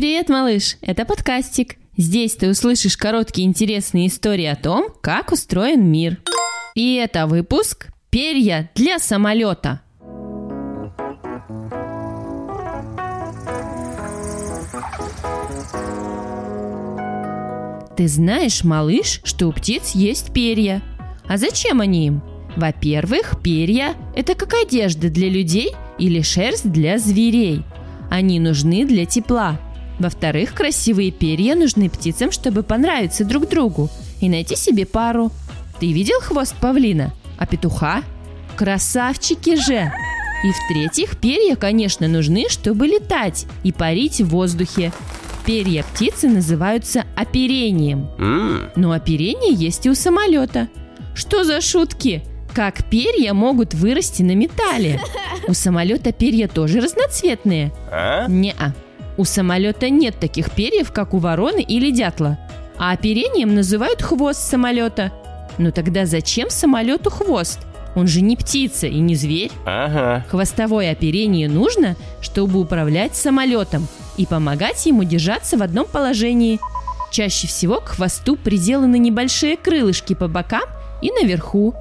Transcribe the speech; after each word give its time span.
Привет, 0.00 0.30
малыш! 0.30 0.78
Это 0.80 1.04
подкастик. 1.04 1.76
Здесь 1.94 2.34
ты 2.34 2.48
услышишь 2.48 2.96
короткие 2.96 3.46
интересные 3.46 4.06
истории 4.06 4.46
о 4.46 4.56
том, 4.56 4.86
как 5.02 5.30
устроен 5.30 5.84
мир. 5.84 6.16
И 6.74 6.94
это 6.94 7.26
выпуск 7.26 7.88
«Перья 8.08 8.70
для 8.74 8.98
самолета». 8.98 9.82
Ты 17.94 18.08
знаешь, 18.08 18.64
малыш, 18.64 19.20
что 19.24 19.48
у 19.48 19.52
птиц 19.52 19.90
есть 19.90 20.32
перья. 20.32 20.80
А 21.28 21.36
зачем 21.36 21.82
они 21.82 22.06
им? 22.06 22.22
Во-первых, 22.56 23.42
перья– 23.42 23.96
это 24.16 24.34
как 24.34 24.54
одежда 24.54 25.10
для 25.10 25.28
людей 25.28 25.74
или 25.98 26.22
шерсть 26.22 26.72
для 26.72 26.96
зверей. 26.96 27.64
Они 28.10 28.40
нужны 28.40 28.86
для 28.86 29.04
тепла. 29.04 29.60
Во-вторых, 30.00 30.54
красивые 30.54 31.10
перья 31.10 31.54
нужны 31.54 31.90
птицам, 31.90 32.32
чтобы 32.32 32.62
понравиться 32.62 33.22
друг 33.22 33.48
другу 33.48 33.90
и 34.22 34.30
найти 34.30 34.56
себе 34.56 34.86
пару. 34.86 35.30
Ты 35.78 35.92
видел 35.92 36.20
хвост 36.20 36.54
павлина? 36.58 37.12
А 37.38 37.46
петуха? 37.46 38.02
Красавчики 38.56 39.56
же! 39.56 39.92
И 40.42 40.52
в-третьих, 40.52 41.18
перья, 41.18 41.54
конечно, 41.54 42.08
нужны, 42.08 42.46
чтобы 42.48 42.86
летать 42.86 43.44
и 43.62 43.72
парить 43.72 44.22
в 44.22 44.30
воздухе. 44.30 44.90
Перья 45.44 45.82
птицы 45.82 46.30
называются 46.30 47.04
оперением. 47.14 48.08
Но 48.76 48.92
оперение 48.92 49.52
есть 49.52 49.84
и 49.84 49.90
у 49.90 49.94
самолета. 49.94 50.68
Что 51.14 51.44
за 51.44 51.60
шутки? 51.60 52.24
Как 52.54 52.88
перья 52.88 53.34
могут 53.34 53.74
вырасти 53.74 54.22
на 54.22 54.34
металле? 54.34 54.98
У 55.46 55.52
самолета 55.52 56.12
перья 56.12 56.48
тоже 56.48 56.80
разноцветные? 56.80 57.70
А? 57.90 58.26
Не-а. 58.28 58.72
У 59.20 59.26
самолета 59.26 59.90
нет 59.90 60.18
таких 60.18 60.50
перьев, 60.50 60.92
как 60.92 61.12
у 61.12 61.18
вороны 61.18 61.60
или 61.60 61.90
дятла. 61.90 62.38
А 62.78 62.92
оперением 62.92 63.54
называют 63.54 64.00
хвост 64.00 64.40
самолета. 64.40 65.12
Но 65.58 65.72
тогда 65.72 66.06
зачем 66.06 66.48
самолету 66.48 67.10
хвост? 67.10 67.58
Он 67.94 68.06
же 68.06 68.22
не 68.22 68.34
птица 68.34 68.86
и 68.86 68.98
не 68.98 69.14
зверь. 69.14 69.50
Ага. 69.66 70.24
Хвостовое 70.30 70.90
оперение 70.90 71.50
нужно, 71.50 71.96
чтобы 72.22 72.60
управлять 72.60 73.14
самолетом 73.14 73.88
и 74.16 74.24
помогать 74.24 74.86
ему 74.86 75.04
держаться 75.04 75.58
в 75.58 75.62
одном 75.62 75.84
положении. 75.84 76.58
Чаще 77.12 77.46
всего 77.46 77.82
к 77.82 77.88
хвосту 77.90 78.36
приделаны 78.36 78.98
небольшие 78.98 79.58
крылышки 79.58 80.14
по 80.14 80.28
бокам 80.28 80.64
и 81.02 81.10
наверху. 81.10 81.74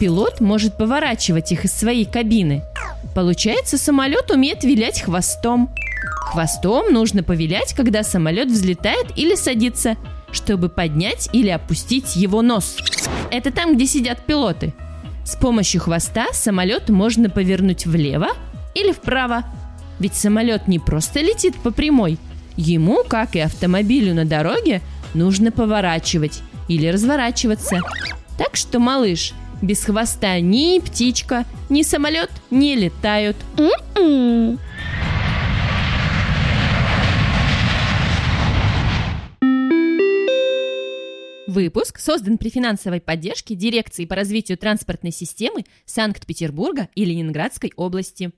Пилот 0.00 0.40
может 0.40 0.76
поворачивать 0.76 1.52
их 1.52 1.66
из 1.66 1.72
своей 1.72 2.04
кабины. 2.04 2.64
Получается, 3.14 3.78
самолет 3.78 4.32
умеет 4.32 4.64
вилять 4.64 5.02
хвостом. 5.02 5.70
Хвостом 6.34 6.92
нужно 6.92 7.22
повилять, 7.22 7.74
когда 7.74 8.02
самолет 8.02 8.48
взлетает 8.48 9.12
или 9.14 9.36
садится, 9.36 9.96
чтобы 10.32 10.68
поднять 10.68 11.28
или 11.32 11.48
опустить 11.48 12.16
его 12.16 12.42
нос. 12.42 12.76
Это 13.30 13.52
там, 13.52 13.76
где 13.76 13.86
сидят 13.86 14.26
пилоты. 14.26 14.74
С 15.24 15.36
помощью 15.36 15.80
хвоста 15.80 16.26
самолет 16.32 16.88
можно 16.88 17.30
повернуть 17.30 17.86
влево 17.86 18.30
или 18.74 18.90
вправо. 18.90 19.44
Ведь 20.00 20.16
самолет 20.16 20.66
не 20.66 20.80
просто 20.80 21.20
летит 21.20 21.54
по 21.54 21.70
прямой. 21.70 22.18
Ему, 22.56 23.04
как 23.04 23.36
и 23.36 23.38
автомобилю 23.38 24.12
на 24.12 24.24
дороге, 24.24 24.80
нужно 25.14 25.52
поворачивать 25.52 26.42
или 26.66 26.88
разворачиваться. 26.88 27.78
Так 28.38 28.56
что, 28.56 28.80
малыш, 28.80 29.34
без 29.62 29.84
хвоста 29.84 30.40
ни 30.40 30.80
птичка, 30.80 31.44
ни 31.68 31.82
самолет 31.82 32.30
не 32.50 32.74
летают. 32.74 33.36
Выпуск 41.54 42.00
создан 42.00 42.36
при 42.36 42.48
финансовой 42.48 43.00
поддержке 43.00 43.54
Дирекции 43.54 44.06
по 44.06 44.16
развитию 44.16 44.58
транспортной 44.58 45.12
системы 45.12 45.64
Санкт-Петербурга 45.84 46.88
и 46.96 47.04
Ленинградской 47.04 47.72
области. 47.76 48.32